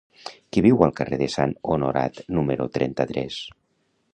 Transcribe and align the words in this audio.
Qui 0.55 0.61
viu 0.65 0.79
al 0.85 0.93
carrer 0.99 1.19
de 1.21 1.27
Sant 1.35 1.53
Honorat 1.75 2.19
número 2.39 2.67
trenta-tres? 2.79 3.37